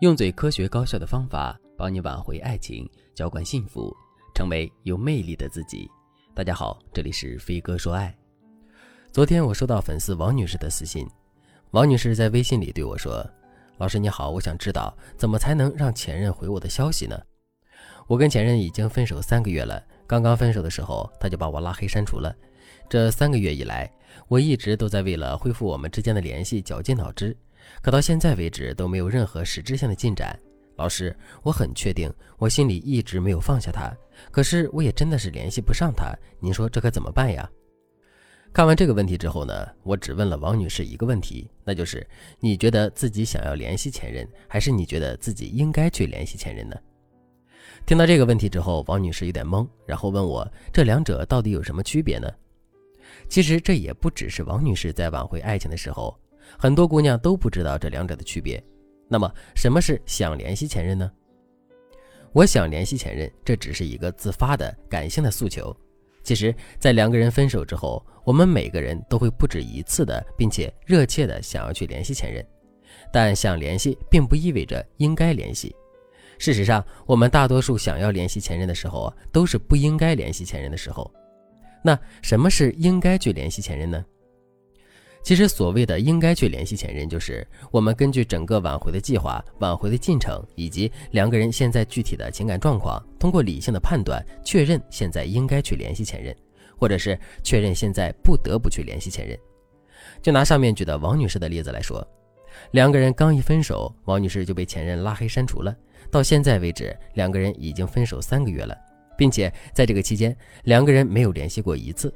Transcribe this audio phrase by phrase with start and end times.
[0.00, 3.96] 用最科学高效的方法帮你挽回爱情，浇灌幸福，
[4.34, 5.90] 成为有魅力的自己。
[6.34, 8.14] 大家好，这里是飞哥说爱。
[9.10, 11.08] 昨天我收到粉丝王女士的私信，
[11.70, 13.26] 王女士在微信里对我说
[13.80, 17.18] ：“老师你好，我想知道怎么才能让前任回我的消息呢？
[18.06, 22.36] 我跟前任已经分手三个月了，刚刚分手的时候他就把我拉黑删除了。
[22.86, 23.90] 这三个月以来，
[24.28, 27.34] 我一直都在为了恢复我们之间的联系绞尽脑汁。”
[27.82, 30.38] 可到现在为止都没有任何实质性的进展。
[30.76, 33.90] 老师，我很确定，我心里一直没有放下他，
[34.30, 36.14] 可是我也真的是联系不上他。
[36.38, 37.48] 您说这可怎么办呀？
[38.52, 42.06] 看完这个问题之后呢，我只问了王女士一个问题，那就是
[42.40, 46.76] 你觉得自己想要联系前任，还是你觉得自己应该去联系前任呢？
[47.86, 52.30] 听到这个问题之后，王女士有点懵，然后问我这两者到底有什么区别呢？
[53.28, 56.18] 其实这也不只是王女士在挽回爱情的时候。
[56.58, 58.62] 很多姑娘都不知道这两者的区别。
[59.08, 61.10] 那么，什么是想联系前任呢？
[62.32, 65.74] 我想联系前任，这只是一个自发的感性的诉求。
[66.22, 72.44] 其实，在两个人分手之后，我们每个人都会不止一次的，并且热切的想要去联系前任。
[73.12, 75.74] 但想联系，并不意味着应该联系。
[76.38, 81.10] 事实上，我们大多数想要联系前任的时候，都是不应该联系前任的时候。
[81.82, 84.04] 那什么是应该去联系前任呢？
[85.26, 96.32] 其实，所谓的应该去联系前任，就是我们根据整个挽回的计划、挽回的进程，以及两个人现在具体的情感状况，通过理性的判断，确认现在应该去联系前任，
[96.78, 99.36] 或者是确认现在不得不去联系前任。
[100.22, 102.06] 就拿上面举的王女士的例子来说，
[102.70, 105.74] 两个人刚一分手，王女士就被前任拉黑删除了。
[106.08, 108.78] 到现在为止，两个人已经分手三个月了，
[109.18, 112.14] 并且在这个期间，两个人没有联系过一次。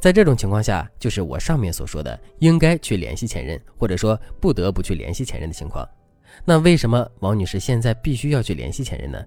[0.00, 5.86] 在这种情况下，就是我上面所说的应该去联系前任，或者说不得不去联系前任的情况。
[6.44, 9.20] 那为什么王女士现在必须要去联系前任呢？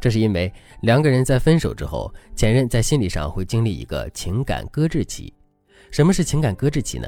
[0.00, 5.30] 这是因为两个人在分手之后，前任在心理上会经历一个情感搁置期。
[5.90, 7.06] 什么是情感搁置期呢？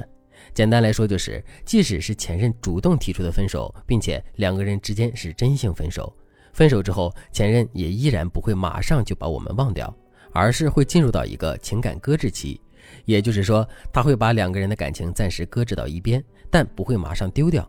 [0.53, 6.15] 简单来说，就是即使是前任主动提出的分手，并且两个人之间是真性分手，
[6.53, 9.94] 分手之后，前任也依然不会马上就把我们忘掉。
[10.31, 12.60] 而是会进入到一个情感搁置期，
[13.04, 17.69] 也就是说，他会把两个人的感情暂时搁置到一边，但不会马上丢掉。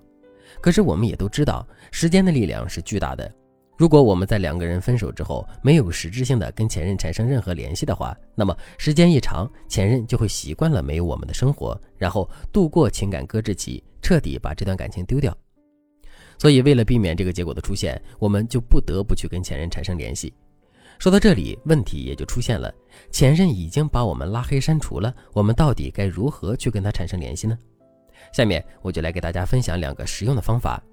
[0.61, 3.31] 可是我们也都知道，时间的力量是巨大的。
[3.77, 15.35] 如果我们在两个人分手之后没有实质性的跟前任产生任何联系的话，那么时间一长，前任就会习惯了没有我们的生活，然后度过情感搁置期，彻底把这段感情丢掉。
[16.37, 20.33] 所以，为了避免这个结果的出现，我们就不得不去跟前任产生联系。
[20.99, 22.69] 说到这里，问题也就出现了。
[23.09, 27.57] 前任已经把我们拉黑删除了，我们到底该如何去跟他产生联系呢？
[28.33, 30.83] 下面我就来给大家分享两个实用的方法。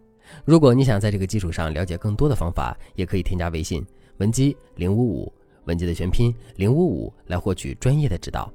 [0.45, 3.85] 如果你想在这个基础上了解更多的方法，也可以添加微信
[4.19, 5.33] 文姬零五五，
[5.65, 8.49] 文姬的全拼零五五，来获取专业的指导。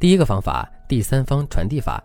[0.00, 2.02] 第一个方法，第三方传递法。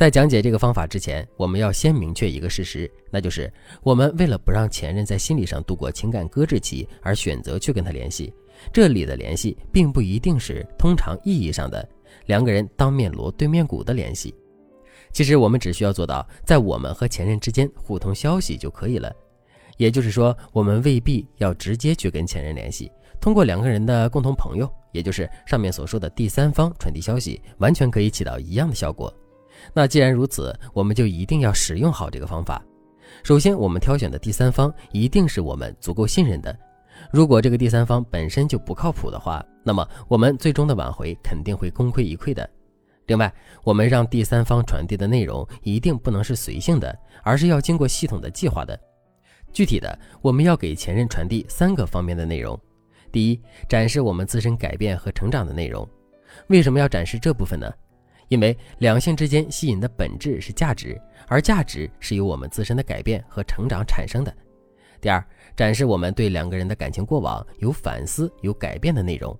[0.00, 3.52] 在讲解这个方法之前，我们要先明确一个事实，那就是
[3.82, 8.32] 我们为了不让前任在心理上度过情感搁置期，而选择去跟他联系。
[8.72, 11.86] 这里的联系，并不一定是通常意义上的
[12.24, 14.34] 两个人当面锣对面鼓的联系。
[15.12, 19.12] 其实我们只需要做到，在我们和前任之间互通消息就可以了。
[19.76, 22.90] 也就是说，我们未必要直接去跟前任联系，
[23.20, 29.14] 通过两个人的共同朋友，也就是上面所说的第三方传递消息，完全可以起到一样的效果。
[29.72, 32.62] 那既然如此，我们就一定要使用好这个方法。
[33.22, 36.56] 首先，我们挑选的第三方一定是我们足够信任的。
[37.10, 42.48] 如果这个第三方本身就不靠谱的话，那么我们最终的挽回肯定会功亏一篑的。
[43.06, 43.32] 另外，
[43.64, 48.78] 我们让第三方传递的内容一定不能是随性的，而是要经过系统的计划的。
[49.52, 52.58] 具体的，我们要给前任传递三个方面的内容：
[53.10, 55.88] 第一，展示我们自身改变和成长的内容。
[56.46, 57.68] 为什么要展示这部分呢？
[58.30, 64.32] 因为两性之间吸引的本质是价值，而价值是由我们自身的改变和成长产生的。
[65.00, 65.22] 第二，
[65.56, 69.36] 展示我们对两个人的感情过往有反思、有改变的内容。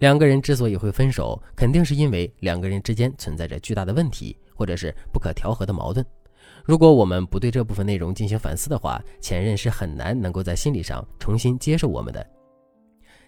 [0.00, 6.04] 两个人之所以会分手，肯定是因为两个人之间存在着巨大的问题，或者是不可调和的矛盾。
[6.64, 12.26] 如果我们不对这部分内容进行反思的话，前任是很难能够在心理上重新接受我们的。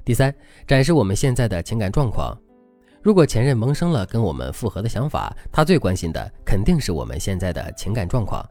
[0.04, 0.34] 第三，
[0.66, 2.36] 展示我们现在的情感状况。
[3.02, 8.46] 如果前任萌生了跟我们复合的想法，他最关心的肯定是我们现在的情感状况。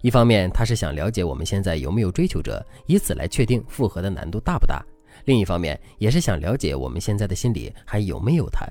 [0.00, 4.84] 一方面，他是想了解我们现在有没有追求者，以此来确定复合的难度大不大；
[5.24, 8.66] 另一方面，也是想了解我们现在的心里还有没有他，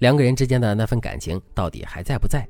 [0.00, 2.44] 两个人之间的那份感情到底还在不在。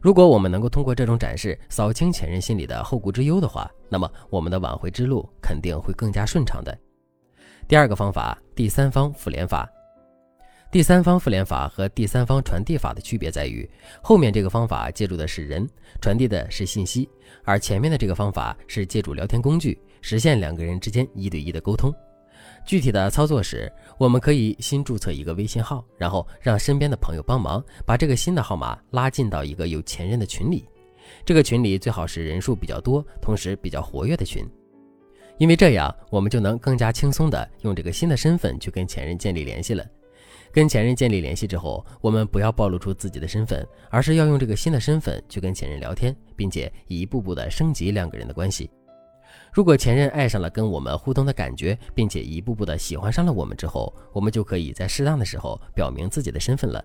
[0.00, 6.76] 如果我们能够通过这种展示扫清前任心里的后顾之忧的话，那么我们的挽回之路肯定会更加顺畅的。
[7.68, 9.68] 第二个方法，第三方复联法。
[10.72, 13.68] 第三方复联法和第三方传递法的区别在于，
[14.00, 15.68] 后面这个方法借助的是人，
[16.00, 17.06] 传递的是信息，
[17.44, 21.94] 而前面的这个方法是借助聊天工具，实现两个人之间一对一的沟通。
[22.64, 30.66] 具体的操作是，我们可以新注册一个微信号，然后让身边的朋友帮忙把这个新的号码拉进到一个有前任的群里。
[31.22, 34.42] 这个群里最好是人数比较多，同时比较活跃的群，
[35.36, 39.84] 因为这样我们就能更加轻松的用这个新的身份去跟前任建立联系了。
[40.52, 48.70] 跟前任建立联系之后，我们不要暴露出自己的身份，而是要用这个新的身份去跟前任聊天，并且一步步的升级两个人的关系。
[49.50, 56.84] 如果前任爱上了跟我们互动的感觉，并且一步步的喜欢上了我们之后，我们就可以在适当的时候表明自己的身份了。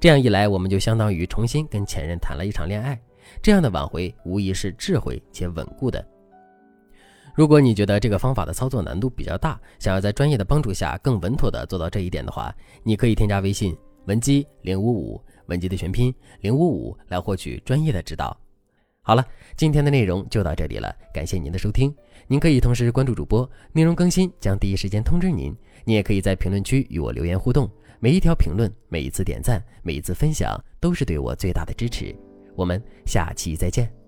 [0.00, 2.98] 这样一来，我们就相当于重新跟前任谈了一场恋爱。
[3.42, 6.13] 这样的挽回无疑是智慧且稳固的。
[7.34, 12.54] 如果你觉得这个方法的操作难度比较大，想要在专业的帮助下更稳妥的做到这一点的话，
[12.84, 13.76] 你可以添加微信
[14.06, 18.36] 文姬零五五，文姬的全拼零五五来获取专业的指导。
[19.02, 19.26] 好了，
[19.56, 21.94] 今天的内容就到这里了，感谢您的收听。
[22.28, 25.54] 您可以同时关注主播，内容更新将第一时间通知您。
[25.84, 32.14] 你也可以在评论区与我留言互动，每一条评论、每一次点赞、每一次分享都是对我最大的支持。
[32.54, 34.03] 我们下期再见。